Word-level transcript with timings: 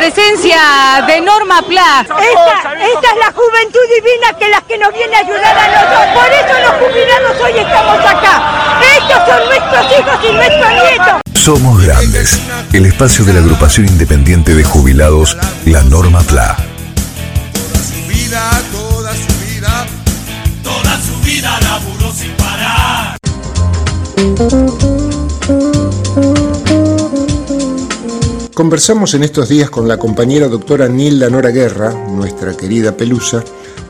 Presencia 0.00 0.58
de 1.06 1.20
Norma 1.20 1.60
Pla. 1.60 2.00
Esta, 2.00 2.72
esta 2.72 3.08
es 3.12 3.18
la 3.20 3.32
juventud 3.32 3.84
divina 3.96 4.32
que 4.38 4.44
es 4.46 4.50
la 4.50 4.62
que 4.62 4.78
nos 4.78 4.92
viene 4.94 5.14
a 5.14 5.18
ayudar 5.18 5.58
a 5.58 5.68
nosotros. 5.68 6.08
Por 6.14 6.32
eso 6.32 6.54
los 6.64 6.72
jubilados 6.80 7.36
hoy 7.44 7.52
estamos 7.58 7.98
acá. 7.98 8.34
Estos 8.96 9.28
son 9.28 9.40
nuestros 9.46 9.84
hijos 9.98 10.16
y 10.26 10.32
nuestros 10.32 10.70
nietos. 10.70 11.20
Somos 11.34 11.84
grandes. 11.84 12.40
El 12.72 12.86
espacio 12.86 13.26
de 13.26 13.34
la 13.34 13.40
agrupación 13.40 13.86
independiente 13.88 14.54
de 14.54 14.64
jubilados, 14.64 15.36
la 15.66 15.82
Norma 15.82 16.20
PLA. 16.22 16.56
Toda 17.52 17.82
su 17.82 18.08
vida, 18.08 18.62
toda 18.72 19.12
su 19.12 19.34
vida, 19.44 19.86
toda 20.62 20.98
su 20.98 21.20
vida 21.26 21.58
laburó 21.60 22.10
sin 22.12 22.32
parar. 22.36 23.18
Conversamos 28.60 29.14
en 29.14 29.22
estos 29.22 29.48
días 29.48 29.70
con 29.70 29.88
la 29.88 29.96
compañera 29.96 30.46
doctora 30.46 30.86
Nilda 30.86 31.30
Nora 31.30 31.48
Guerra, 31.48 31.94
nuestra 31.94 32.54
querida 32.54 32.94
Pelusa, 32.94 33.42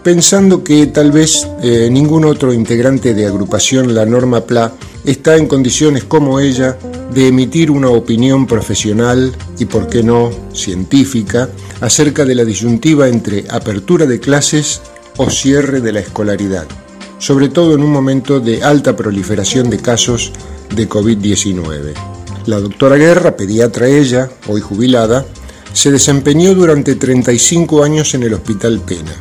pensando 0.05 0.63
que 0.63 0.87
tal 0.87 1.11
vez 1.11 1.45
eh, 1.61 1.89
ningún 1.91 2.25
otro 2.25 2.53
integrante 2.53 3.13
de 3.13 3.27
agrupación 3.27 3.97
La 3.97 4.07
Norma 4.07 4.43
PLA 4.43 4.73
está 5.05 5.37
en 5.37 5.49
condiciones 5.49 6.05
como 6.05 6.39
ella 6.39 6.79
de 7.13 7.27
emitir 7.27 7.73
una 7.73 7.89
opinión 7.89 8.47
profesional 8.47 9.35
y, 9.59 9.65
por 9.65 9.89
qué 9.89 10.05
no, 10.05 10.31
científica 10.53 11.49
acerca 11.81 12.25
de 12.25 12.37
la 12.37 12.45
disyuntiva 12.45 13.09
entre 13.09 13.47
apertura 13.51 14.07
de 14.07 14.21
clases 14.21 14.83
o 15.17 15.31
cierre 15.31 15.81
de 15.81 15.91
la 15.91 15.99
escolaridad, 15.99 16.69
sobre 17.19 17.49
todo 17.49 17.75
en 17.75 17.83
un 17.83 17.91
momento 17.91 18.39
de 18.39 18.63
alta 18.63 18.95
proliferación 18.95 19.69
de 19.69 19.79
casos 19.79 20.31
de 20.73 20.89
COVID-19. 20.89 22.20
La 22.47 22.59
doctora 22.59 22.97
Guerra, 22.97 23.37
pediatra 23.37 23.87
ella, 23.87 24.31
hoy 24.49 24.63
jubilada, 24.63 25.27
se 25.75 25.93
desempeñó 25.93 26.55
durante 26.55 26.95
35 26.95 27.85
años 27.85 28.15
en 28.15 28.23
el 28.23 28.33
Hospital 28.33 28.81
Pena. 28.81 29.13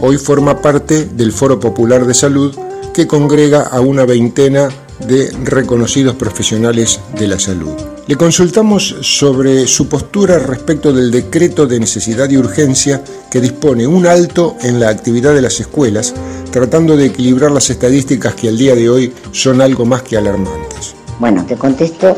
Hoy 0.00 0.16
forma 0.16 0.62
parte 0.62 1.06
del 1.06 1.32
Foro 1.32 1.58
Popular 1.58 2.06
de 2.06 2.14
Salud 2.14 2.56
que 2.94 3.08
congrega 3.08 3.62
a 3.62 3.80
una 3.80 4.04
veintena 4.04 4.68
de 5.06 5.30
reconocidos 5.44 6.14
profesionales 6.14 7.00
de 7.18 7.26
la 7.26 7.38
salud. 7.38 7.74
Le 8.06 8.16
consultamos 8.16 8.96
sobre 9.02 9.66
su 9.66 9.88
postura 9.88 10.38
respecto 10.38 10.92
del 10.92 11.10
decreto 11.10 11.66
de 11.66 11.80
necesidad 11.80 12.30
y 12.30 12.36
urgencia 12.36 13.02
que 13.30 13.40
dispone 13.40 13.86
un 13.86 14.06
alto 14.06 14.56
en 14.62 14.78
la 14.78 14.88
actividad 14.88 15.34
de 15.34 15.42
las 15.42 15.60
escuelas, 15.60 16.14
tratando 16.50 16.96
de 16.96 17.06
equilibrar 17.06 17.50
las 17.50 17.70
estadísticas 17.70 18.34
que 18.34 18.48
al 18.48 18.56
día 18.56 18.74
de 18.74 18.88
hoy 18.88 19.12
son 19.32 19.60
algo 19.60 19.84
más 19.84 20.02
que 20.02 20.16
alarmantes. 20.16 20.94
Bueno, 21.18 21.44
te 21.44 21.56
contesto 21.56 22.16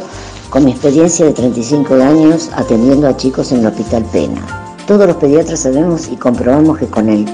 con 0.51 0.65
mi 0.65 0.73
experiencia 0.73 1.27
de 1.27 1.33
35 1.33 1.95
años 1.95 2.51
atendiendo 2.55 3.07
a 3.07 3.17
chicos 3.17 3.53
en 3.53 3.61
el 3.61 3.67
Hospital 3.67 4.05
Pena. 4.13 4.43
Todos 4.87 5.07
los 5.07 5.17
pediatras 5.17 5.61
sabemos 5.61 6.09
y 6.09 6.17
comprobamos 6.17 6.79
que 6.79 6.89
con 6.89 7.09
el 7.09 7.25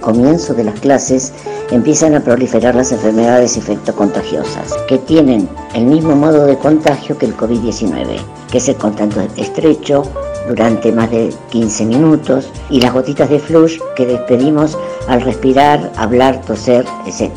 comienzo 0.00 0.54
de 0.54 0.64
las 0.64 0.78
clases 0.80 1.32
empiezan 1.70 2.14
a 2.14 2.20
proliferar 2.20 2.74
las 2.74 2.92
enfermedades 2.92 3.56
infectocontagiosas, 3.56 4.74
que 4.86 4.98
tienen 4.98 5.48
el 5.74 5.86
mismo 5.86 6.14
modo 6.14 6.44
de 6.44 6.58
contagio 6.58 7.16
que 7.18 7.26
el 7.26 7.36
COVID-19, 7.36 8.18
que 8.50 8.58
es 8.58 8.68
el 8.68 8.76
contacto 8.76 9.22
estrecho 9.36 10.04
durante 10.46 10.92
más 10.92 11.10
de 11.10 11.34
15 11.50 11.86
minutos 11.86 12.50
y 12.70 12.80
las 12.80 12.92
gotitas 12.92 13.30
de 13.30 13.40
flush 13.40 13.78
que 13.96 14.06
despedimos 14.06 14.78
al 15.08 15.22
respirar, 15.22 15.90
hablar, 15.96 16.42
toser, 16.42 16.84
etc. 17.06 17.32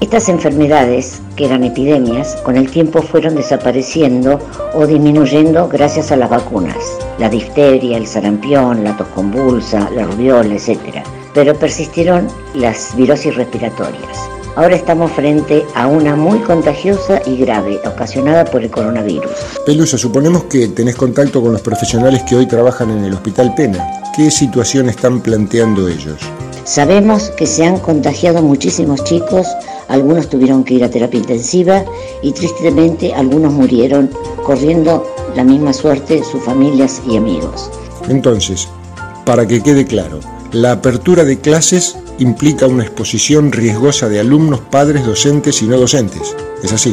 Estas 0.00 0.28
enfermedades, 0.28 1.22
que 1.36 1.46
eran 1.46 1.64
epidemias, 1.64 2.36
con 2.44 2.56
el 2.56 2.70
tiempo 2.70 3.00
fueron 3.00 3.34
desapareciendo 3.34 4.38
o 4.74 4.86
disminuyendo 4.86 5.68
gracias 5.68 6.12
a 6.12 6.16
las 6.16 6.28
vacunas. 6.28 6.76
La 7.18 7.30
difteria, 7.30 7.96
el 7.96 8.06
sarampión, 8.06 8.84
la 8.84 8.94
tos 8.94 9.08
convulsa, 9.08 9.88
la 9.90 10.04
rubiola, 10.04 10.54
etc. 10.54 11.02
Pero 11.32 11.54
persistieron 11.54 12.28
las 12.54 12.94
virosis 12.94 13.34
respiratorias. 13.36 14.18
Ahora 14.54 14.76
estamos 14.76 15.10
frente 15.12 15.64
a 15.74 15.86
una 15.86 16.14
muy 16.14 16.40
contagiosa 16.40 17.20
y 17.26 17.38
grave, 17.38 17.80
ocasionada 17.86 18.44
por 18.44 18.62
el 18.62 18.70
coronavirus. 18.70 19.32
Pelusa, 19.64 19.96
suponemos 19.96 20.44
que 20.44 20.68
tenés 20.68 20.96
contacto 20.96 21.40
con 21.40 21.52
los 21.52 21.62
profesionales 21.62 22.22
que 22.22 22.36
hoy 22.36 22.46
trabajan 22.46 22.90
en 22.90 23.04
el 23.04 23.14
Hospital 23.14 23.54
Pena. 23.54 23.86
¿Qué 24.14 24.30
situación 24.30 24.90
están 24.90 25.20
planteando 25.20 25.88
ellos? 25.88 26.18
Sabemos 26.66 27.30
que 27.36 27.46
se 27.46 27.64
han 27.64 27.78
contagiado 27.78 28.42
muchísimos 28.42 29.04
chicos, 29.04 29.46
algunos 29.86 30.28
tuvieron 30.28 30.64
que 30.64 30.74
ir 30.74 30.82
a 30.82 30.90
terapia 30.90 31.20
intensiva 31.20 31.84
y 32.22 32.32
tristemente 32.32 33.14
algunos 33.14 33.52
murieron 33.52 34.10
corriendo 34.44 35.06
la 35.36 35.44
misma 35.44 35.72
suerte 35.72 36.24
sus 36.24 36.42
familias 36.42 37.00
y 37.08 37.18
amigos. 37.18 37.70
Entonces, 38.08 38.66
para 39.24 39.46
que 39.46 39.62
quede 39.62 39.84
claro, 39.84 40.18
la 40.50 40.72
apertura 40.72 41.22
de 41.22 41.38
clases 41.38 41.96
implica 42.18 42.66
una 42.66 42.82
exposición 42.82 43.52
riesgosa 43.52 44.08
de 44.08 44.18
alumnos, 44.18 44.58
padres, 44.58 45.06
docentes 45.06 45.62
y 45.62 45.66
no 45.66 45.78
docentes. 45.78 46.34
¿Es 46.64 46.72
así? 46.72 46.92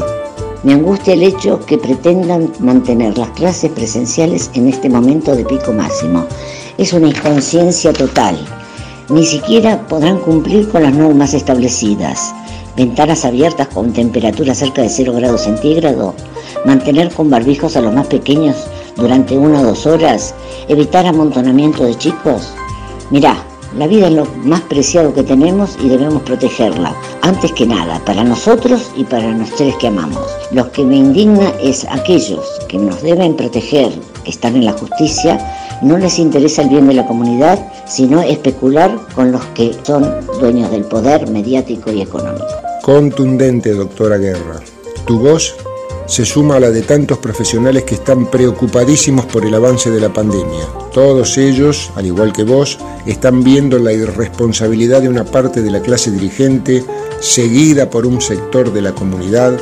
Me 0.62 0.73
angustia 0.73 1.16
el 1.16 1.23
hecho 1.23 1.59
que 1.66 1.79
pretendan 1.79 2.53
mantener 2.59 3.17
las 3.17 3.31
clases 3.31 3.72
presenciales 3.72 4.51
en 4.53 4.69
este 4.69 4.88
momento 4.88 5.35
de 5.35 5.45
pico 5.45 5.73
máximo. 5.73 6.28
Es 6.78 6.94
una 6.94 7.07
inconsciencia 7.07 7.91
total. 7.91 8.38
Ni 9.09 9.25
siquiera 9.25 9.85
podrán 9.87 10.19
cumplir 10.19 10.69
con 10.69 10.83
las 10.83 10.93
normas 10.93 11.33
establecidas. 11.33 12.33
Ventanas 12.77 13.25
abiertas 13.25 13.67
con 13.67 13.91
temperatura 13.91 14.55
cerca 14.55 14.81
de 14.81 14.89
0 14.89 15.13
grados 15.13 15.41
centígrados, 15.41 16.15
mantener 16.65 17.11
con 17.11 17.29
barbijos 17.29 17.75
a 17.75 17.81
los 17.81 17.93
más 17.93 18.07
pequeños 18.07 18.55
durante 18.95 19.37
una 19.37 19.59
o 19.59 19.63
dos 19.63 19.85
horas, 19.85 20.33
evitar 20.67 21.05
amontonamiento 21.05 21.83
de 21.83 21.97
chicos. 21.97 22.53
Mirá, 23.11 23.35
la 23.78 23.88
vida 23.88 24.07
es 24.07 24.13
lo 24.13 24.25
más 24.44 24.61
preciado 24.61 25.13
que 25.13 25.23
tenemos 25.23 25.78
y 25.84 25.89
debemos 25.89 26.22
protegerla, 26.23 26.95
antes 27.22 27.51
que 27.53 27.66
nada, 27.66 28.00
para 28.06 28.23
nosotros 28.23 28.91
y 28.95 29.03
para 29.03 29.29
los 29.29 29.50
seres 29.50 29.75
que 29.78 29.88
amamos. 29.88 30.25
Lo 30.51 30.72
que 30.72 30.84
me 30.84 30.95
indigna 30.95 31.51
es 31.61 31.85
aquellos 31.89 32.45
que 32.67 32.78
nos 32.78 33.01
deben 33.01 33.35
proteger, 33.35 33.91
que 34.23 34.31
están 34.31 34.56
en 34.56 34.66
la 34.66 34.73
justicia, 34.73 35.39
no 35.81 35.97
les 35.97 36.19
interesa 36.19 36.62
el 36.62 36.69
bien 36.69 36.88
de 36.88 36.94
la 36.94 37.06
comunidad, 37.06 37.59
sino 37.85 38.22
especular 38.22 38.95
con 39.16 39.31
los 39.31 39.44
que 39.47 39.75
son 39.83 40.09
dueños 40.39 40.72
del 40.72 40.85
poder 40.85 41.29
mediático 41.29 41.91
y 41.91 42.01
económico. 42.01 42.45
Contundente, 42.83 43.73
doctora 43.73 44.17
Guerra. 44.17 44.62
Tu 45.06 45.19
voz 45.19 45.56
se 46.05 46.25
suma 46.25 46.57
a 46.57 46.59
la 46.59 46.69
de 46.69 46.81
tantos 46.81 47.17
profesionales 47.17 47.83
que 47.83 47.95
están 47.95 48.29
preocupadísimos 48.29 49.25
por 49.25 49.45
el 49.45 49.53
avance 49.53 49.89
de 49.89 49.99
la 49.99 50.11
pandemia. 50.11 50.67
Todos 50.91 51.37
ellos, 51.37 51.91
al 51.95 52.05
igual 52.05 52.33
que 52.33 52.43
vos, 52.43 52.77
están 53.05 53.43
viendo 53.43 53.79
la 53.79 53.93
irresponsabilidad 53.93 55.01
de 55.01 55.09
una 55.09 55.23
parte 55.23 55.61
de 55.61 55.71
la 55.71 55.81
clase 55.81 56.11
dirigente, 56.11 56.83
seguida 57.19 57.89
por 57.89 58.05
un 58.05 58.21
sector 58.21 58.71
de 58.73 58.81
la 58.81 58.93
comunidad, 58.93 59.57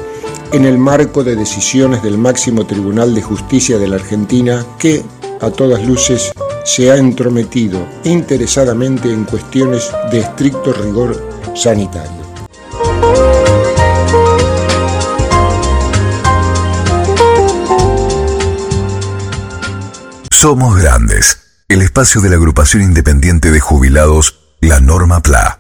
en 0.52 0.66
el 0.66 0.78
marco 0.78 1.24
de 1.24 1.36
decisiones 1.36 2.04
del 2.04 2.18
máximo 2.18 2.66
Tribunal 2.66 3.16
de 3.16 3.22
Justicia 3.22 3.78
de 3.78 3.88
la 3.88 3.96
Argentina 3.96 4.66
que, 4.78 5.04
a 5.40 5.50
todas 5.50 5.86
luces, 5.86 6.34
se 6.66 6.92
ha 6.92 6.98
entrometido 6.98 7.80
interesadamente 8.04 9.12
en 9.12 9.24
cuestiones 9.24 9.90
de 10.12 10.20
estricto 10.20 10.74
rigor 10.74 11.16
sanitario. 11.56 12.21
Somos 20.42 20.76
Grandes, 20.76 21.38
el 21.70 21.84
espacio 21.84 22.20
de 22.20 22.30
la 22.30 22.36
agrupación 22.36 22.82
independiente 22.82 23.52
de 23.52 23.60
jubilados, 23.60 24.40
la 24.60 24.80
Norma 24.80 25.22
PLA. 25.22 25.56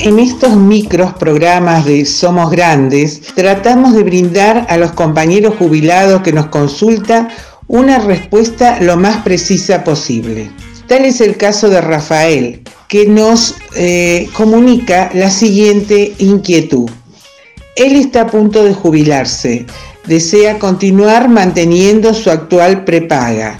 En 0.00 0.18
estos 0.18 0.56
micros 0.56 1.14
programas 1.14 1.86
de 1.86 2.04
Somos 2.04 2.50
Grandes, 2.50 3.22
tratamos 3.34 3.94
de 3.94 4.02
brindar 4.02 4.66
a 4.68 4.76
los 4.76 4.92
compañeros 4.92 5.54
jubilados 5.58 6.20
que 6.20 6.34
nos 6.34 6.48
consultan 6.48 7.30
una 7.66 7.98
respuesta 7.98 8.78
lo 8.82 8.98
más 8.98 9.22
precisa 9.22 9.84
posible. 9.84 10.50
Tal 10.86 11.06
es 11.06 11.22
el 11.22 11.38
caso 11.38 11.70
de 11.70 11.80
Rafael, 11.80 12.62
que 12.88 13.06
nos 13.06 13.54
eh, 13.74 14.28
comunica 14.34 15.10
la 15.14 15.30
siguiente 15.30 16.12
inquietud. 16.18 16.90
Él 17.80 17.96
está 17.96 18.20
a 18.20 18.26
punto 18.26 18.62
de 18.62 18.74
jubilarse, 18.74 19.64
desea 20.04 20.58
continuar 20.58 21.30
manteniendo 21.30 22.12
su 22.12 22.30
actual 22.30 22.84
prepaga, 22.84 23.58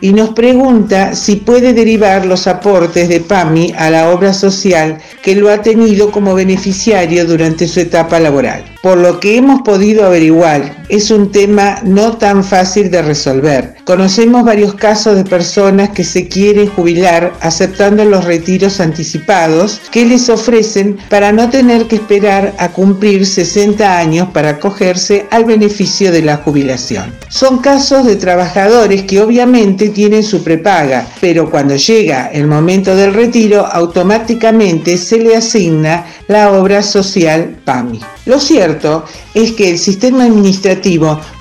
y 0.00 0.12
nos 0.12 0.30
pregunta 0.30 1.14
si 1.14 1.36
puede 1.36 1.72
derivar 1.72 2.26
los 2.26 2.48
aportes 2.48 3.08
de 3.08 3.20
PAMI 3.20 3.72
a 3.78 3.90
la 3.90 4.10
obra 4.10 4.32
social 4.32 4.98
que 5.22 5.36
lo 5.36 5.50
ha 5.50 5.62
tenido 5.62 6.10
como 6.10 6.34
beneficiario 6.34 7.24
durante 7.26 7.68
su 7.68 7.78
etapa 7.78 8.18
laboral. 8.18 8.64
Por 8.82 8.98
lo 8.98 9.20
que 9.20 9.36
hemos 9.36 9.62
podido 9.62 10.04
averiguar, 10.04 10.79
es 10.90 11.10
un 11.10 11.30
tema 11.30 11.78
no 11.84 12.16
tan 12.16 12.44
fácil 12.44 12.90
de 12.90 13.02
resolver. 13.02 13.76
Conocemos 13.84 14.44
varios 14.44 14.74
casos 14.74 15.16
de 15.16 15.24
personas 15.24 15.90
que 15.90 16.04
se 16.04 16.28
quieren 16.28 16.68
jubilar 16.68 17.32
aceptando 17.40 18.04
los 18.04 18.24
retiros 18.24 18.80
anticipados 18.80 19.80
que 19.90 20.04
les 20.04 20.28
ofrecen 20.28 20.98
para 21.08 21.32
no 21.32 21.48
tener 21.48 21.86
que 21.86 21.96
esperar 21.96 22.54
a 22.58 22.68
cumplir 22.70 23.26
60 23.26 23.98
años 23.98 24.28
para 24.32 24.50
acogerse 24.50 25.26
al 25.30 25.44
beneficio 25.44 26.12
de 26.12 26.22
la 26.22 26.38
jubilación. 26.38 27.14
Son 27.28 27.58
casos 27.58 28.04
de 28.04 28.16
trabajadores 28.16 29.04
que 29.04 29.20
obviamente 29.20 29.88
tienen 29.90 30.24
su 30.24 30.42
prepaga, 30.42 31.06
pero 31.20 31.50
cuando 31.50 31.76
llega 31.76 32.28
el 32.28 32.46
momento 32.46 32.94
del 32.96 33.14
retiro 33.14 33.66
automáticamente 33.66 34.98
se 34.98 35.18
le 35.18 35.36
asigna 35.36 36.06
la 36.28 36.52
obra 36.52 36.82
social 36.82 37.56
PAMI. 37.64 38.00
Lo 38.26 38.38
cierto 38.38 39.04
es 39.34 39.52
que 39.52 39.70
el 39.70 39.78
sistema 39.78 40.24
administrativo 40.24 40.79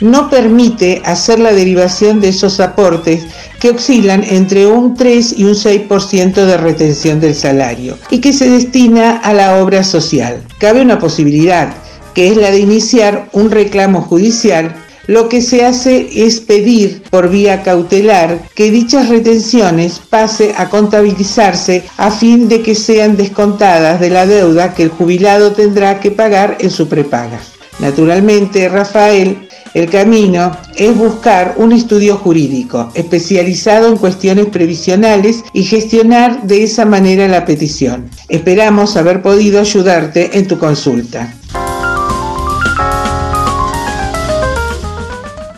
no 0.01 0.29
permite 0.29 1.01
hacer 1.05 1.39
la 1.39 1.53
derivación 1.53 2.19
de 2.19 2.29
esos 2.29 2.59
aportes 2.59 3.23
que 3.59 3.71
oscilan 3.71 4.23
entre 4.23 4.67
un 4.67 4.95
3 4.95 5.35
y 5.37 5.43
un 5.43 5.53
6% 5.55 6.33
de 6.33 6.57
retención 6.57 7.19
del 7.19 7.35
salario 7.35 7.97
y 8.09 8.19
que 8.19 8.33
se 8.33 8.49
destina 8.49 9.17
a 9.17 9.33
la 9.33 9.61
obra 9.61 9.83
social. 9.83 10.43
Cabe 10.59 10.81
una 10.81 10.99
posibilidad, 10.99 11.73
que 12.13 12.29
es 12.29 12.37
la 12.37 12.51
de 12.51 12.59
iniciar 12.59 13.29
un 13.33 13.51
reclamo 13.51 14.01
judicial 14.01 14.75
lo 15.09 15.27
que 15.27 15.41
se 15.41 15.65
hace 15.65 16.07
es 16.23 16.39
pedir 16.39 17.01
por 17.09 17.29
vía 17.29 17.63
cautelar 17.63 18.41
que 18.53 18.69
dichas 18.69 19.09
retenciones 19.09 19.99
pase 20.07 20.53
a 20.55 20.69
contabilizarse 20.69 21.83
a 21.97 22.11
fin 22.11 22.47
de 22.47 22.61
que 22.61 22.75
sean 22.75 23.17
descontadas 23.17 23.99
de 23.99 24.11
la 24.11 24.27
deuda 24.27 24.75
que 24.75 24.83
el 24.83 24.89
jubilado 24.89 25.53
tendrá 25.53 25.99
que 25.99 26.11
pagar 26.11 26.57
en 26.59 26.69
su 26.69 26.87
prepaga. 26.87 27.39
Naturalmente, 27.79 28.67
Rafael, 28.69 29.49
el 29.73 29.89
camino 29.89 30.57
es 30.75 30.95
buscar 30.97 31.55
un 31.57 31.71
estudio 31.71 32.17
jurídico 32.17 32.91
especializado 32.95 33.87
en 33.87 33.97
cuestiones 33.97 34.47
previsionales 34.47 35.43
y 35.53 35.63
gestionar 35.63 36.43
de 36.43 36.63
esa 36.63 36.85
manera 36.85 37.27
la 37.27 37.45
petición. 37.45 38.09
Esperamos 38.27 38.97
haber 38.97 39.21
podido 39.21 39.59
ayudarte 39.59 40.37
en 40.37 40.47
tu 40.47 40.57
consulta. 40.57 41.33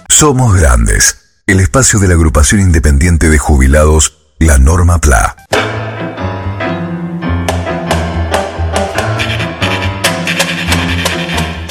Somos 0.09 0.53
Grandes, 0.53 1.17
el 1.47 1.59
espacio 1.59 1.97
de 1.97 2.07
la 2.07 2.13
agrupación 2.13 2.62
independiente 2.62 3.29
de 3.29 3.39
jubilados, 3.39 4.17
la 4.38 4.59
Norma 4.59 5.00
PLA. 5.00 5.35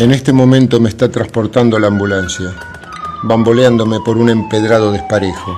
En 0.01 0.13
este 0.13 0.33
momento 0.33 0.81
me 0.81 0.89
está 0.89 1.11
transportando 1.11 1.79
la 1.79 1.89
ambulancia, 1.89 2.55
bamboleándome 3.23 4.01
por 4.01 4.17
un 4.17 4.31
empedrado 4.31 4.93
desparejo. 4.93 5.55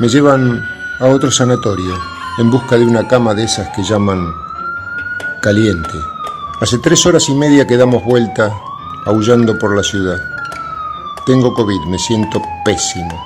Me 0.00 0.08
llevan 0.08 0.66
a 1.00 1.04
otro 1.08 1.30
sanatorio, 1.30 1.94
en 2.38 2.50
busca 2.50 2.78
de 2.78 2.86
una 2.86 3.06
cama 3.06 3.34
de 3.34 3.44
esas 3.44 3.68
que 3.76 3.82
llaman 3.82 4.32
caliente. 5.42 5.98
Hace 6.62 6.78
tres 6.78 7.04
horas 7.04 7.28
y 7.28 7.34
media 7.34 7.66
que 7.66 7.76
damos 7.76 8.02
vuelta, 8.02 8.50
aullando 9.04 9.58
por 9.58 9.76
la 9.76 9.82
ciudad. 9.82 10.16
Tengo 11.26 11.52
COVID, 11.52 11.84
me 11.84 11.98
siento 11.98 12.40
pésimo. 12.64 13.22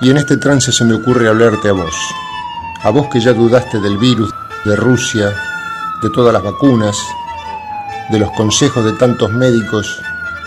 Y 0.00 0.10
en 0.10 0.16
este 0.16 0.36
trance 0.36 0.72
se 0.72 0.84
me 0.84 0.94
ocurre 0.94 1.28
hablarte 1.28 1.68
a 1.68 1.74
vos. 1.74 1.94
A 2.82 2.90
vos 2.90 3.06
que 3.06 3.20
ya 3.20 3.32
dudaste 3.32 3.78
del 3.78 3.98
virus, 3.98 4.34
de 4.64 4.74
Rusia, 4.74 5.32
de 6.02 6.10
todas 6.10 6.32
las 6.32 6.42
vacunas, 6.42 6.98
de 8.10 8.18
los 8.18 8.30
consejos 8.32 8.84
de 8.84 8.92
tantos 8.94 9.32
médicos 9.32 10.00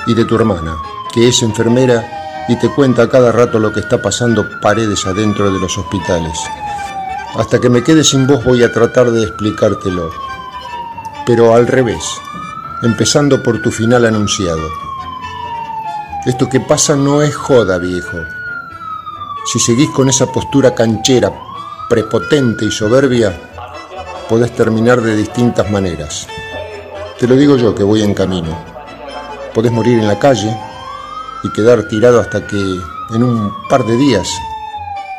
y 0.06 0.14
de 0.14 0.26
tu 0.26 0.36
hermana, 0.36 0.76
que 1.14 1.28
es 1.28 1.42
enfermera 1.44 2.46
y 2.48 2.58
te 2.58 2.70
cuenta 2.70 3.04
a 3.04 3.10
cada 3.10 3.32
rato 3.32 3.60
lo 3.60 3.72
que 3.72 3.80
está 3.80 4.02
pasando 4.02 4.46
paredes 4.60 5.06
adentro 5.06 5.52
de 5.52 5.60
los 5.60 5.78
hospitales. 5.78 6.38
Hasta 7.36 7.60
que 7.60 7.70
me 7.70 7.84
quede 7.84 8.04
sin 8.04 8.28
voz 8.28 8.44
voy 8.44 8.64
a 8.64 8.72
tratar 8.72 9.12
de 9.12 9.24
explicártelo. 9.24 10.12
Pero 11.26 11.56
al 11.56 11.68
revés, 11.68 12.04
empezando 12.82 13.42
por 13.42 13.62
tu 13.62 13.72
final 13.72 14.06
anunciado. 14.06 14.70
Esto 16.26 16.50
que 16.50 16.60
pasa 16.60 16.96
no 16.96 17.22
es 17.22 17.34
joda, 17.34 17.78
viejo. 17.78 18.18
Si 19.46 19.60
seguís 19.60 19.90
con 19.92 20.10
esa 20.10 20.26
postura 20.26 20.76
canchera, 20.76 21.32
prepotente 21.90 22.66
y 22.66 22.72
soberbia, 22.72 23.34
podés 24.28 24.54
terminar 24.54 25.02
de 25.02 25.16
distintas 25.16 25.70
maneras. 25.72 26.28
Te 27.20 27.28
lo 27.28 27.36
digo 27.36 27.58
yo 27.58 27.74
que 27.74 27.84
voy 27.84 28.02
en 28.02 28.14
camino. 28.14 28.58
Podés 29.54 29.72
morir 29.72 30.00
en 30.00 30.08
la 30.08 30.20
calle 30.20 30.56
y 31.44 31.50
quedar 31.52 31.88
tirado 31.88 32.20
hasta 32.20 32.46
que 32.46 32.58
en 33.14 33.24
un 33.24 33.54
par 33.70 33.86
de 33.86 33.96
días 33.96 34.28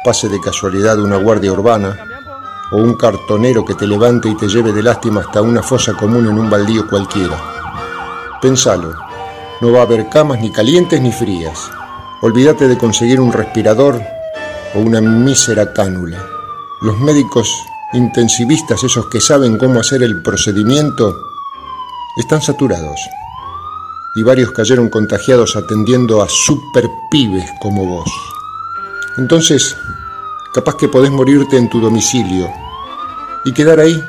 pase 0.05 0.29
de 0.29 0.41
casualidad 0.41 0.99
una 0.99 1.17
guardia 1.17 1.53
urbana 1.53 1.97
o 2.73 2.77
un 2.77 2.95
cartonero 2.95 3.65
que 3.65 3.75
te 3.75 3.87
levante 3.87 4.29
y 4.29 4.37
te 4.37 4.49
lleve 4.49 4.73
de 4.73 4.83
lástima 4.83 5.21
hasta 5.21 5.43
una 5.43 5.63
fosa 5.63 5.95
común 5.95 6.27
en 6.27 6.39
un 6.39 6.51
baldío 6.51 6.87
cualquiera. 6.89 7.41
Pensalo 8.41 8.95
no 9.61 9.73
va 9.73 9.81
a 9.81 9.83
haber 9.85 10.09
camas 10.09 10.41
ni 10.41 10.51
calientes 10.51 11.01
ni 11.01 11.13
frías. 11.13 11.71
Olvídate 12.21 12.69
de 12.69 12.77
conseguir 12.77 13.21
un 13.21 13.33
respirador 13.33 14.01
o 14.75 14.81
una 14.81 15.01
mísera 15.01 15.73
cánula. 15.73 16.19
Los 16.83 16.99
médicos 16.99 17.49
intensivistas, 17.93 18.83
esos 18.83 19.07
que 19.07 19.21
saben 19.21 19.57
cómo 19.57 19.81
hacer 19.81 20.03
el 20.03 20.23
procedimiento, 20.23 21.34
están 22.17 22.43
saturados. 22.43 23.01
Y 24.15 24.23
varios 24.23 24.53
cayeron 24.53 24.89
contagiados 24.89 25.57
atendiendo 25.57 26.23
a 26.23 26.29
super 26.29 26.89
pibes 27.11 27.51
como 27.61 27.85
vos. 27.85 28.11
Entonces, 29.17 29.77
capaz 30.53 30.77
que 30.77 30.89
podés 30.89 31.11
morirte 31.11 31.57
en 31.57 31.69
tu 31.69 31.81
domicilio 31.81 32.53
y 33.45 33.53
quedar 33.53 33.81
ahí 33.81 34.03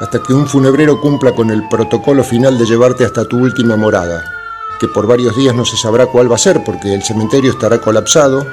hasta 0.00 0.22
que 0.22 0.32
un 0.32 0.46
funebrero 0.46 1.00
cumpla 1.00 1.32
con 1.32 1.50
el 1.50 1.68
protocolo 1.68 2.24
final 2.24 2.58
de 2.58 2.66
llevarte 2.66 3.04
hasta 3.04 3.24
tu 3.24 3.38
última 3.38 3.76
morada 3.76 4.24
que 4.78 4.88
por 4.88 5.06
varios 5.06 5.36
días 5.36 5.54
no 5.54 5.64
se 5.64 5.76
sabrá 5.76 6.06
cuál 6.06 6.30
va 6.30 6.36
a 6.36 6.38
ser 6.38 6.62
porque 6.64 6.94
el 6.94 7.02
cementerio 7.02 7.50
estará 7.50 7.80
colapsado 7.80 8.46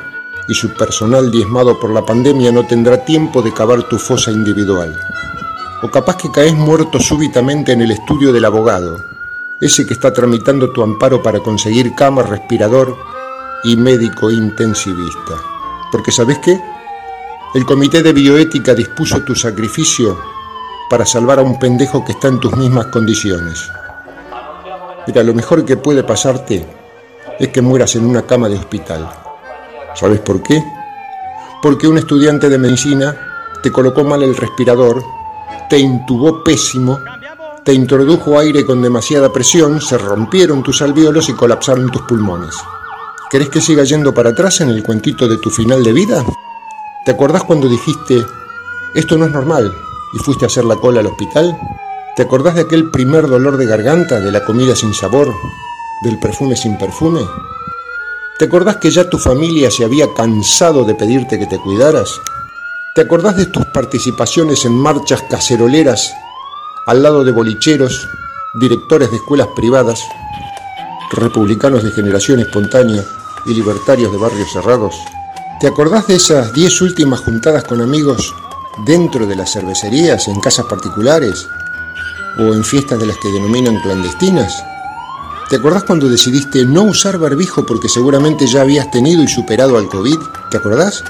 y 0.48 0.54
su 0.54 0.70
personal 0.74 1.32
diezmado 1.32 1.80
por 1.80 1.92
la 1.92 2.06
pandemia 2.06 2.52
no 2.52 2.66
tendrá 2.66 3.04
tiempo 3.06 3.42
de 3.42 3.54
cavar 3.54 3.84
tu 3.84 3.98
fosa 3.98 4.32
individual. 4.32 4.98
O 5.84 5.90
capaz 5.90 6.16
que 6.18 6.32
caes 6.32 6.54
muerto 6.54 7.00
súbitamente 7.00 7.72
en 7.72 7.82
el 7.82 7.92
estudio 7.92 8.32
del 8.32 8.46
abogado, 8.46 9.04
ese 9.60 9.86
que 9.86 9.94
está 9.94 10.14
tramitando 10.14 10.72
tu 10.72 10.84
amparo 10.84 11.24
para 11.24 11.40
conseguir 11.40 11.96
cama, 11.96 12.24
respirador 12.24 12.96
y 13.64 13.76
médico 13.76 14.30
intensivista. 14.30 15.36
Porque 15.92 16.12
¿sabes 16.12 16.40
qué? 16.40 16.60
El 17.54 17.66
comité 17.66 18.02
de 18.02 18.14
bioética 18.14 18.74
dispuso 18.74 19.24
tu 19.24 19.36
sacrificio 19.36 20.18
para 20.90 21.06
salvar 21.06 21.40
a 21.40 21.42
un 21.42 21.58
pendejo 21.60 22.04
que 22.06 22.12
está 22.12 22.28
en 22.28 22.40
tus 22.40 22.56
mismas 22.56 22.88
condiciones. 22.88 23.72
Mira, 25.08 25.24
lo 25.24 25.34
mejor 25.34 25.66
que 25.66 25.78
puede 25.78 26.04
pasarte 26.04 26.66
es 27.40 27.48
que 27.50 27.62
mueras 27.62 27.96
en 27.96 28.06
una 28.06 28.22
cama 28.22 28.50
de 28.50 28.56
hospital. 28.56 29.10
¿Sabes 29.96 30.20
por 30.20 30.44
qué? 30.44 30.64
Porque 31.62 31.88
un 31.88 31.98
estudiante 31.98 32.50
de 32.50 32.58
medicina 32.58 33.16
te 33.64 33.72
colocó 33.72 34.04
mal 34.04 34.24
el 34.24 34.36
respirador, 34.36 35.04
te 35.72 35.80
intubó 35.80 36.44
pésimo, 36.44 37.00
te 37.64 37.74
introdujo 37.74 38.38
aire 38.38 38.66
con 38.66 38.82
demasiada 38.82 39.32
presión, 39.32 39.80
se 39.80 39.98
rompieron 39.98 40.62
tus 40.64 40.82
alvéolos 40.82 41.30
y 41.30 41.34
colapsaron 41.34 41.90
tus 41.90 42.02
pulmones. 42.02 42.54
¿Querés 43.30 43.48
que 43.48 43.62
siga 43.62 43.86
yendo 43.86 44.14
para 44.14 44.32
atrás 44.32 44.60
en 44.60 44.68
el 44.68 44.84
cuentito 44.84 45.30
de 45.30 45.38
tu 45.38 45.50
final 45.50 45.82
de 45.82 45.94
vida? 45.94 46.26
¿Te 47.06 47.12
acordás 47.12 47.46
cuando 47.46 47.70
dijiste, 47.70 48.22
esto 48.96 49.18
no 49.18 49.28
es 49.28 49.32
normal, 49.32 49.74
y 50.12 50.18
fuiste 50.18 50.44
a 50.44 50.48
hacer 50.48 50.66
la 50.66 50.76
cola 50.76 51.00
al 51.00 51.08
hospital? 51.08 51.58
¿Te 52.18 52.24
acordás 52.24 52.56
de 52.56 52.64
aquel 52.64 52.92
primer 52.92 53.30
dolor 53.30 53.56
de 53.56 53.66
garganta, 53.66 54.20
de 54.20 54.30
la 54.30 54.44
comida 54.44 54.76
sin 54.76 54.94
sabor, 54.94 55.34
del 56.04 56.20
perfume 56.20 56.58
sin 56.58 56.78
perfume? 56.78 57.22
¿Te 58.38 58.44
acordás 58.44 58.76
que 58.76 58.92
ya 58.92 59.10
tu 59.10 59.18
familia 59.18 59.72
se 59.72 59.86
había 59.86 60.14
cansado 60.14 60.84
de 60.84 60.96
pedirte 60.96 61.40
que 61.40 61.48
te 61.48 61.60
cuidaras? 61.60 62.20
¿Te 62.94 63.00
acordás 63.00 63.38
de 63.38 63.46
tus 63.46 63.64
participaciones 63.68 64.66
en 64.66 64.74
marchas 64.74 65.22
caceroleras 65.30 66.14
al 66.86 67.02
lado 67.02 67.24
de 67.24 67.32
bolicheros, 67.32 68.10
directores 68.60 69.10
de 69.12 69.16
escuelas 69.16 69.48
privadas, 69.56 70.04
republicanos 71.10 71.84
de 71.84 71.92
generación 71.92 72.42
espontánea 72.42 73.02
y 73.46 73.54
libertarios 73.54 74.12
de 74.12 74.18
barrios 74.18 74.52
cerrados? 74.52 74.94
¿Te 75.62 75.68
acordás 75.68 76.08
de 76.08 76.16
esas 76.16 76.52
diez 76.52 76.82
últimas 76.82 77.22
juntadas 77.22 77.64
con 77.64 77.80
amigos 77.80 78.36
dentro 78.86 79.26
de 79.26 79.38
las 79.38 79.54
cervecerías, 79.54 80.28
en 80.28 80.42
casas 80.42 80.66
particulares, 80.66 81.48
o 82.40 82.54
en 82.54 82.66
fiestas 82.66 83.00
de 83.00 83.06
las 83.06 83.16
que 83.20 83.30
denominan 83.30 83.80
clandestinas? 83.80 84.66
¿Te 85.50 85.56
acordás 85.56 85.86
cuando 85.86 86.10
decidiste 86.10 86.66
no 86.66 86.84
usar 86.84 87.18
barbijo 87.18 87.66
porque 87.66 87.88
seguramente 87.88 88.48
ya 88.48 88.62
habías 88.62 88.92
tenido 88.92 89.24
y 89.24 89.30
superado 89.30 89.78
al 89.78 89.88
COVID? 89.88 90.18
¿Te 90.50 90.58
acordás? 90.58 91.06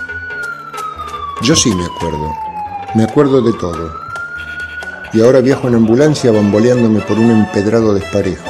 Yo 1.44 1.56
sí 1.56 1.74
me 1.74 1.86
acuerdo, 1.86 2.36
me 2.94 3.04
acuerdo 3.04 3.42
de 3.42 3.52
todo. 3.54 3.92
Y 5.12 5.22
ahora 5.22 5.42
viajo 5.42 5.68
en 5.68 5.76
ambulancia 5.76 6.32
bamboleándome 6.32 7.02
por 7.02 7.18
un 7.18 7.32
empedrado 7.32 7.96
desparejo, 7.96 8.50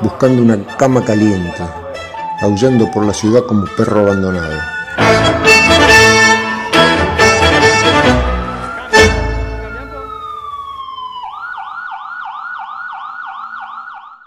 buscando 0.00 0.42
una 0.42 0.76
cama 0.76 1.04
caliente, 1.04 1.62
aullando 2.40 2.90
por 2.90 3.06
la 3.06 3.14
ciudad 3.14 3.42
como 3.46 3.66
perro 3.76 4.00
abandonado. 4.00 4.58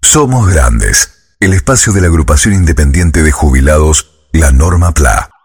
Somos 0.02 0.50
Grandes, 0.50 1.36
el 1.42 1.52
espacio 1.52 1.92
de 1.92 2.00
la 2.00 2.08
agrupación 2.08 2.54
independiente 2.54 3.24
de 3.24 3.32
jubilados, 3.34 4.10
la 4.32 4.52
Norma 4.52 4.94
PLA. 4.94 5.37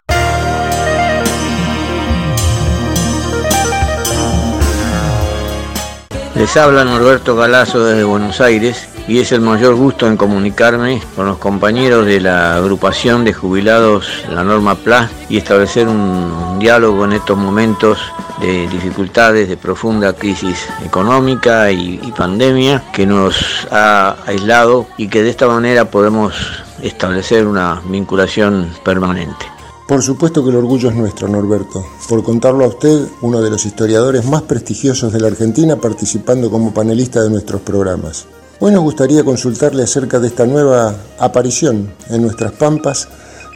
Les 6.35 6.57
habla 6.57 6.83
Norberto 6.83 7.35
Galazo 7.35 7.85
desde 7.85 8.03
Buenos 8.03 8.41
Aires 8.41 8.89
y 9.07 9.19
es 9.19 9.31
el 9.31 9.41
mayor 9.41 9.75
gusto 9.75 10.07
en 10.07 10.17
comunicarme 10.17 10.99
con 11.15 11.27
los 11.27 11.37
compañeros 11.37 12.07
de 12.07 12.19
la 12.21 12.55
agrupación 12.55 13.23
de 13.23 13.33
jubilados 13.33 14.07
La 14.31 14.43
Norma 14.43 14.73
PLA 14.73 15.11
y 15.29 15.37
establecer 15.37 15.87
un 15.87 16.57
diálogo 16.57 17.05
en 17.05 17.13
estos 17.13 17.37
momentos 17.37 17.99
de 18.41 18.67
dificultades, 18.67 19.47
de 19.47 19.57
profunda 19.57 20.13
crisis 20.13 20.67
económica 20.83 21.71
y, 21.71 21.99
y 22.01 22.11
pandemia 22.11 22.83
que 22.91 23.05
nos 23.05 23.67
ha 23.71 24.15
aislado 24.25 24.87
y 24.97 25.09
que 25.09 25.21
de 25.21 25.29
esta 25.29 25.47
manera 25.47 25.85
podemos 25.85 26.63
establecer 26.81 27.45
una 27.45 27.79
vinculación 27.85 28.73
permanente. 28.83 29.45
Por 29.93 30.01
supuesto 30.01 30.43
que 30.43 30.49
el 30.49 30.55
orgullo 30.55 30.89
es 30.89 30.95
nuestro, 30.95 31.27
Norberto, 31.27 31.85
por 32.09 32.23
contarlo 32.23 32.65
a 32.65 32.69
usted, 32.69 33.09
uno 33.21 33.43
de 33.43 33.51
los 33.51 33.63
historiadores 33.63 34.25
más 34.25 34.41
prestigiosos 34.41 35.13
de 35.13 35.19
la 35.19 35.27
Argentina, 35.27 35.75
participando 35.75 36.49
como 36.49 36.73
panelista 36.73 37.21
de 37.21 37.29
nuestros 37.29 37.61
programas. 37.61 38.25
Hoy 38.59 38.71
nos 38.71 38.81
gustaría 38.81 39.23
consultarle 39.23 39.83
acerca 39.83 40.19
de 40.19 40.29
esta 40.29 40.47
nueva 40.47 40.95
aparición 41.19 41.93
en 42.09 42.23
nuestras 42.23 42.53
pampas 42.53 43.07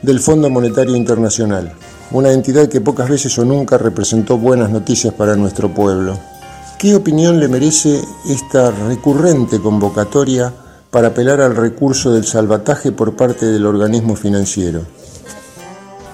del 0.03 0.19
Fondo 0.19 0.51
Monetario 0.51 0.95
Internacional, 0.95 1.73
una 2.11 2.31
entidad 2.31 2.69
que 2.69 2.81
pocas 2.81 3.09
veces 3.09 3.35
o 3.39 3.43
nunca 3.43 3.79
representó 3.79 4.37
buenas 4.37 4.69
noticias 4.69 5.15
para 5.15 5.35
nuestro 5.35 5.73
pueblo. 5.73 6.19
¿Qué 6.77 6.93
opinión 6.93 7.39
le 7.39 7.47
merece 7.47 7.99
esta 8.29 8.69
recurrente 8.69 9.59
convocatoria 9.59 10.53
para 10.91 11.07
apelar 11.07 11.41
al 11.41 11.55
recurso 11.55 12.11
del 12.11 12.25
salvataje 12.25 12.91
por 12.91 13.15
parte 13.15 13.47
del 13.47 13.65
organismo 13.65 14.15
financiero? 14.15 14.96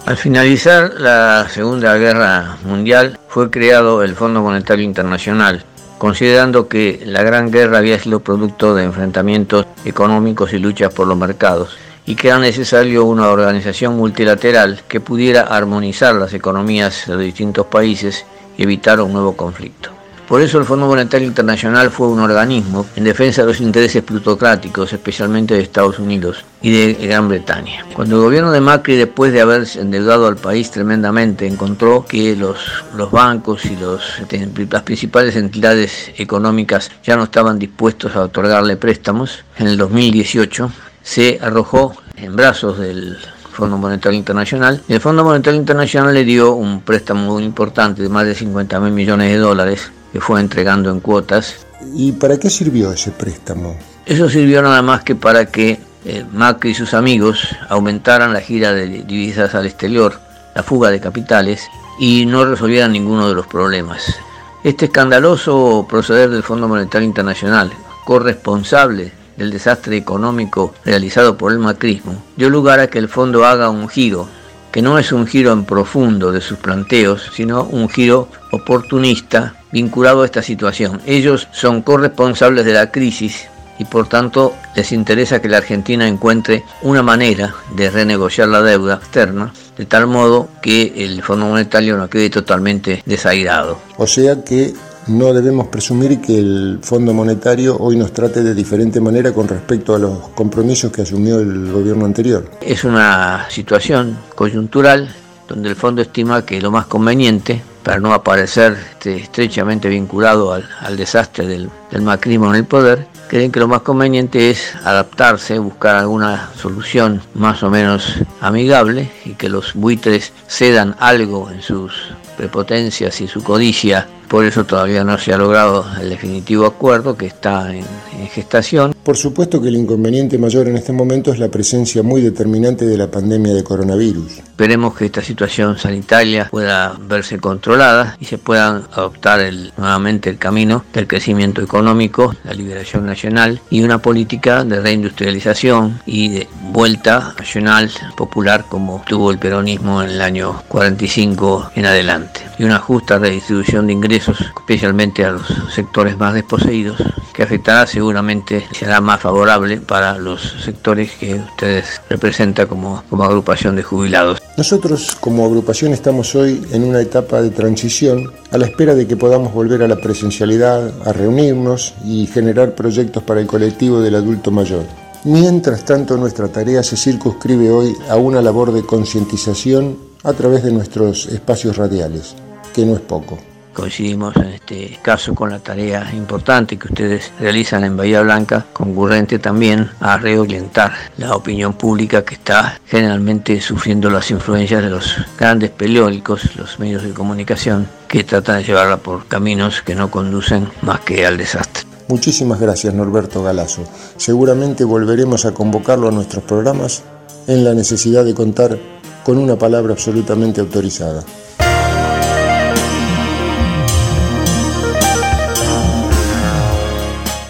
Al 0.06 0.18
finalizar 0.18 0.96
la 1.00 1.48
Segunda 1.50 1.96
Guerra 1.96 2.58
Mundial 2.66 3.18
fue 3.30 3.50
creado 3.50 4.04
el 4.04 4.16
Fondo 4.16 4.42
Monetario 4.42 4.84
Internacional, 4.84 5.64
considerando 5.98 6.68
que 6.68 7.02
la 7.06 7.24
Gran 7.24 7.50
Guerra 7.50 7.78
había 7.78 7.98
sido 7.98 8.20
producto 8.20 8.76
de 8.76 8.84
enfrentamientos 8.84 9.66
económicos 9.86 10.52
y 10.52 10.60
luchas 10.60 10.94
por 10.94 11.08
los 11.08 11.18
mercados, 11.18 11.78
y 12.06 12.16
que 12.16 12.28
era 12.28 12.38
necesario 12.38 13.06
una 13.06 13.30
organización 13.30 13.96
multilateral 13.96 14.82
que 14.90 15.00
pudiera 15.00 15.44
armonizar 15.44 16.16
las 16.16 16.34
economías 16.34 17.08
de 17.08 17.14
los 17.14 17.24
distintos 17.24 17.68
países 17.68 18.26
y 18.58 18.64
evitar 18.64 19.00
un 19.00 19.14
nuevo 19.14 19.38
conflicto. 19.38 19.93
Por 20.34 20.42
eso 20.42 20.58
el 20.58 20.66
Fondo 20.66 20.88
Monetario 20.88 21.28
Internacional 21.28 21.92
fue 21.92 22.08
un 22.08 22.20
organismo 22.20 22.88
en 22.96 23.04
defensa 23.04 23.44
de 23.44 23.50
los 23.50 23.62
intereses 23.62 24.02
plutocráticos, 24.02 24.92
especialmente 24.92 25.54
de 25.54 25.62
Estados 25.62 26.00
Unidos 26.00 26.44
y 26.60 26.72
de 26.72 27.06
Gran 27.06 27.30
Bretaña. 27.30 27.86
Cuando 27.94 28.16
el 28.16 28.24
gobierno 28.24 28.52
de 28.52 28.60
Macri, 28.60 28.96
después 28.96 29.32
de 29.32 29.42
haber 29.42 29.68
endeudado 29.76 30.26
al 30.26 30.38
país 30.38 30.72
tremendamente, 30.72 31.46
encontró 31.46 32.04
que 32.10 32.36
los, 32.36 32.58
los 32.96 33.12
bancos 33.12 33.64
y 33.66 33.76
los, 33.76 34.24
las 34.72 34.82
principales 34.82 35.36
entidades 35.36 36.12
económicas 36.18 36.90
ya 37.04 37.16
no 37.16 37.26
estaban 37.26 37.60
dispuestos 37.60 38.16
a 38.16 38.22
otorgarle 38.22 38.76
préstamos, 38.76 39.44
en 39.60 39.68
el 39.68 39.78
2018 39.78 40.72
se 41.04 41.38
arrojó 41.44 41.96
en 42.18 42.36
brazos 42.36 42.80
del 42.80 43.20
Fondo 43.52 43.78
Monetario 43.78 44.18
Internacional. 44.18 44.82
El 44.88 45.00
Fondo 45.00 45.24
Monetario 45.24 45.60
Internacional 45.60 46.12
le 46.12 46.24
dio 46.24 46.54
un 46.54 46.82
préstamo 46.82 47.40
importante 47.40 48.02
de 48.02 48.10
más 48.10 48.26
de 48.26 48.34
50 48.34 48.80
mil 48.80 48.94
millones 48.94 49.32
de 49.32 49.38
dólares 49.38 49.92
que 50.14 50.22
fue 50.22 50.40
entregando 50.40 50.92
en 50.92 51.00
cuotas. 51.00 51.66
¿Y 51.96 52.14
para 52.14 52.38
qué 52.38 52.50
sirvió 52.50 52.94
ese 52.94 53.12
préstamo? 53.12 53.76
Eso 54.06 54.30
sirvió 54.30 54.62
nada 54.62 54.82
más 54.84 55.04
que 55.04 55.16
para 55.16 55.48
que 55.48 55.80
eh, 56.06 56.24
Macri 56.32 56.72
y 56.72 56.76
sus 56.76 56.94
amigos 56.94 57.48
aumentaran 57.68 58.32
la 58.32 58.40
gira 58.40 58.74
de 58.74 58.88
divisas 58.88 59.56
al 59.56 59.66
exterior, 59.66 60.20
la 60.56 60.62
fuga 60.62 60.92
de 60.92 61.02
capitales 61.02 61.68
y 62.00 62.26
no 62.28 62.46
resolvieran 62.46 62.92
ninguno 62.92 63.28
de 63.28 63.34
los 63.34 63.48
problemas. 63.48 64.16
Este 64.64 64.86
escandaloso 64.86 65.86
proceder 65.90 66.30
del 66.30 66.44
Fondo 66.44 66.68
Monetario 66.68 67.08
Internacional, 67.08 67.72
corresponsable 68.06 69.12
del 69.36 69.50
desastre 69.50 69.98
económico 69.98 70.76
realizado 70.86 71.38
por 71.38 71.52
el 71.52 71.60
macrismo, 71.60 72.24
dio 72.38 72.50
lugar 72.50 72.80
a 72.80 72.88
que 72.88 73.00
el 73.00 73.10
fondo 73.10 73.46
haga 73.46 73.70
un 73.70 73.90
giro 73.90 74.28
que 74.72 74.82
no 74.82 74.98
es 74.98 75.12
un 75.12 75.28
giro 75.28 75.54
en 75.54 75.66
profundo 75.66 76.32
de 76.32 76.42
sus 76.42 76.58
planteos, 76.58 77.30
sino 77.34 77.64
un 77.64 77.90
giro 77.90 78.28
oportunista 78.52 79.56
vinculado 79.74 80.22
a 80.22 80.26
esta 80.26 80.42
situación. 80.42 81.02
Ellos 81.06 81.50
son 81.52 81.82
corresponsables 81.82 82.64
de 82.64 82.74
la 82.74 82.92
crisis 82.92 83.48
y 83.80 83.86
por 83.86 84.08
tanto 84.08 84.54
les 84.76 84.92
interesa 84.92 85.42
que 85.42 85.50
la 85.50 85.58
Argentina 85.58 86.08
encuentre 86.08 86.64
una 86.84 87.02
manera 87.02 87.56
de 87.76 87.90
renegociar 87.90 88.48
la 88.48 88.62
deuda 88.62 88.96
externa 88.96 89.52
de 89.78 89.86
tal 89.86 90.06
modo 90.06 90.48
que 90.62 90.94
el 91.04 91.24
Fondo 91.24 91.48
Monetario 91.48 91.98
no 91.98 92.08
quede 92.08 92.30
totalmente 92.30 93.02
desairado. 93.06 93.80
O 93.98 94.06
sea 94.06 94.44
que 94.44 94.74
no 95.08 95.34
debemos 95.34 95.68
presumir 95.68 96.22
que 96.22 96.38
el 96.38 96.80
Fondo 96.82 97.14
Monetario 97.14 97.76
hoy 97.78 97.98
nos 97.98 98.14
trate 98.14 98.44
de 98.44 98.54
diferente 98.54 99.02
manera 99.02 99.34
con 99.34 99.48
respecto 99.48 99.96
a 99.96 100.00
los 100.00 100.30
compromisos 100.30 100.92
que 100.92 101.02
asumió 101.02 101.40
el 101.40 101.72
gobierno 101.72 102.06
anterior. 102.06 102.50
Es 102.62 102.84
una 102.84 103.48
situación 103.50 104.18
coyuntural 104.36 105.10
donde 105.48 105.70
el 105.70 105.76
fondo 105.76 106.02
estima 106.02 106.46
que 106.46 106.62
lo 106.62 106.72
más 106.72 106.86
conveniente 106.86 107.62
para 107.84 108.00
no 108.00 108.14
aparecer 108.14 108.78
este, 108.92 109.18
estrechamente 109.18 109.90
vinculado 109.90 110.54
al, 110.54 110.98
desastre 110.98 111.46
del, 111.46 111.70
del, 111.92 112.02
macrismo 112.02 112.50
en 112.50 112.56
el 112.56 112.66
poder, 112.66 113.08
creen 113.28 113.52
que 113.52 113.60
lo 113.60 113.68
más 113.68 113.82
conveniente 113.82 114.50
es 114.50 114.74
adaptarse, 114.84 115.60
buscar 115.60 115.96
alguna 115.96 116.50
solución 116.56 117.22
más 117.34 117.62
o 117.64 117.70
menos 117.70 118.20
amigable 118.42 119.12
y 119.26 119.34
que 119.34 119.50
los 119.50 119.74
buitres 119.74 120.32
cedan 120.48 120.96
algo 121.00 121.52
en 121.52 121.62
sus 121.62 122.14
prepotencias 122.38 123.22
y 123.22 123.28
su 123.28 123.44
codicia 123.44 124.08
por 124.34 124.46
eso 124.46 124.66
todavía 124.66 125.04
no 125.04 125.20
se 125.20 125.32
ha 125.32 125.38
logrado 125.38 125.86
el 126.02 126.10
definitivo 126.10 126.66
acuerdo 126.66 127.16
que 127.16 127.28
está 127.28 127.70
en, 127.72 127.86
en, 128.20 128.28
gestación. 128.30 128.96
Por 129.04 129.16
supuesto 129.16 129.62
que 129.62 129.68
el 129.68 129.76
inconveniente 129.76 130.40
mayor 130.40 130.68
en 130.68 130.76
este 130.76 130.92
momento 130.92 131.32
es 131.32 131.38
la 131.38 131.50
presencia 131.50 132.02
muy 132.02 132.20
determinante 132.22 132.84
de 132.84 132.98
la 132.98 133.12
pandemia 133.12 133.54
de 133.54 133.64
coronavirus. 133.64 134.40
Esperemos 134.40 134.96
que 134.96 135.06
esta 135.06 135.22
situación 135.22 135.78
sanitaria 135.78 136.48
pueda 136.50 136.98
verse 137.08 137.38
controlada 137.38 138.18
y 138.20 138.26
se 138.26 138.40
pueda 138.40 138.82
adoptar 138.94 139.40
el, 139.40 139.72
nuevamente 139.78 140.32
el 140.32 140.40
camino 140.40 140.84
del 140.94 141.06
crecimiento 141.06 141.62
económico, 141.62 142.36
la 142.44 142.56
liberación 142.56 143.06
nacional 143.06 143.62
y 143.70 143.84
una 143.84 144.00
política 144.00 144.64
de 144.64 144.82
reindustrialización 144.82 146.02
y 146.08 146.30
de 146.30 146.48
vuelta 146.72 147.36
nacional 147.38 147.92
popular 148.18 148.66
como 148.68 149.04
tuvo 149.08 149.30
el 149.30 149.38
peronismo 149.38 150.02
en 150.02 150.10
el 150.10 150.22
año 150.22 150.64
45 150.70 151.72
en 151.76 151.86
adelante 151.86 152.42
y 152.58 152.64
una 152.64 152.80
justa 152.80 153.20
redistribución 153.20 153.88
de 153.88 153.94
especialmente 154.32 155.26
a 155.26 155.32
los 155.32 155.48
sectores 155.74 156.18
más 156.18 156.34
desposeídos, 156.34 156.98
que 157.34 157.44
afectará 157.44 157.88
seguramente, 157.88 158.66
será 158.72 159.02
más 159.02 159.22
favorable 159.22 159.78
para 159.78 160.18
los 160.18 160.42
sectores 160.64 161.12
que 161.12 161.36
ustedes 161.36 162.02
representan 162.10 162.68
como, 162.68 163.04
como 163.10 163.24
agrupación 163.24 163.76
de 163.76 163.84
jubilados. 163.84 164.40
Nosotros 164.56 165.18
como 165.20 165.46
agrupación 165.46 165.94
estamos 165.94 166.36
hoy 166.36 166.62
en 166.72 166.84
una 166.84 167.02
etapa 167.02 167.42
de 167.42 167.50
transición 167.50 168.32
a 168.52 168.58
la 168.58 168.68
espera 168.68 168.94
de 168.94 169.08
que 169.08 169.18
podamos 169.18 169.52
volver 169.52 169.82
a 169.82 169.88
la 169.88 169.96
presencialidad, 169.96 170.92
a 171.08 171.12
reunirnos 171.12 171.96
y 172.06 172.28
generar 172.28 172.76
proyectos 172.76 173.24
para 173.24 173.42
el 173.42 173.48
colectivo 173.48 174.00
del 174.00 174.16
adulto 174.16 174.52
mayor. 174.52 174.86
Mientras 175.26 175.86
tanto, 175.86 176.18
nuestra 176.18 176.50
tarea 176.50 176.84
se 176.84 176.98
circunscribe 176.98 177.72
hoy 177.72 177.96
a 178.10 178.18
una 178.18 178.42
labor 178.42 178.74
de 178.74 178.86
concientización 178.86 179.98
a 180.24 180.34
través 180.34 180.64
de 180.64 180.72
nuestros 180.72 181.26
espacios 181.28 181.78
radiales, 181.78 182.36
que 182.74 182.86
no 182.86 182.94
es 182.96 183.02
poco 183.02 183.38
coincidimos 183.74 184.36
en 184.38 184.50
este 184.50 185.00
caso 185.02 185.36
con 185.36 185.50
la 185.50 185.60
tarea 185.60 186.12
importante 186.14 186.78
que 186.78 186.88
ustedes 186.88 187.32
realizan 187.40 187.84
en 187.84 187.98
Bahía 187.98 188.22
Blanca, 188.22 188.66
concurrente 188.72 189.40
también 189.40 189.90
a 190.00 190.18
reorientar 190.18 190.94
la 191.18 191.36
opinión 191.36 191.74
pública 191.74 192.24
que 192.24 192.36
está 192.36 192.80
generalmente 192.86 193.60
sufriendo 193.62 194.10
las 194.10 194.32
influencias 194.32 194.84
de 194.84 194.90
los 194.90 195.18
grandes 195.38 195.72
periódicos, 195.72 196.56
los 196.56 196.80
medios 196.80 197.04
de 197.04 197.12
comunicación, 197.12 197.88
que 198.08 198.24
tratan 198.24 198.58
de 198.58 198.64
llevarla 198.64 198.98
por 198.98 199.26
caminos 199.28 199.82
que 199.82 199.96
no 199.96 200.12
conducen 200.12 200.70
más 200.82 201.00
que 201.02 201.26
al 201.26 201.38
desastre. 201.38 201.84
Muchísimas 202.08 202.60
gracias 202.60 202.94
Norberto 202.94 203.44
Galazo. 203.44 203.84
Seguramente 204.18 204.84
volveremos 204.84 205.46
a 205.46 205.54
convocarlo 205.54 206.10
a 206.10 206.12
nuestros 206.12 206.44
programas 206.44 207.04
en 207.48 207.64
la 207.64 207.74
necesidad 207.74 208.24
de 208.24 208.34
contar 208.34 208.78
con 209.24 209.38
una 209.38 209.56
palabra 209.56 209.94
absolutamente 209.94 210.62
autorizada. 210.62 211.24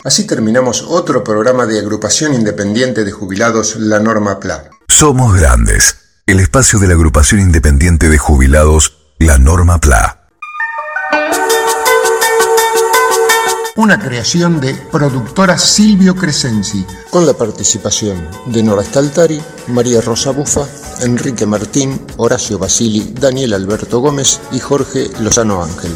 Así 0.04 0.28
terminamos 0.28 0.86
otro 0.90 1.24
programa 1.24 1.66
de 1.66 1.80
agrupación 1.80 2.34
independiente 2.34 3.06
de 3.06 3.12
jubilados 3.12 3.78
La 3.78 4.00
Norma 4.00 4.38
PLA. 4.38 4.70
Somos 4.90 5.34
Grandes, 5.34 5.96
el 6.26 6.42
espacio 6.42 6.78
de 6.78 6.88
la 6.88 6.94
agrupación 6.94 7.40
independiente 7.40 8.10
de 8.10 8.18
jubilados 8.18 8.98
La 9.18 9.38
Norma 9.38 9.80
PLA. 9.80 10.20
Una 13.78 13.98
creación 13.98 14.60
de 14.60 14.76
productora 14.92 15.58
Silvio 15.58 16.16
Crescenzi, 16.16 16.86
con 17.10 17.26
la 17.26 17.34
participación 17.34 18.28
de 18.48 18.62
Nora 18.62 18.84
Staltari, 18.84 19.42
María 19.68 20.02
Rosa 20.02 20.32
Bufa, 20.32 20.68
Enrique 21.02 21.46
Martín, 21.46 22.06
Horacio 22.18 22.60
Basili, 22.60 23.14
Daniel 23.20 23.54
Alberto 23.54 24.00
Gómez 24.00 24.42
y 24.52 24.60
Jorge 24.60 25.10
Lozano 25.22 25.64
Ángel. 25.64 25.96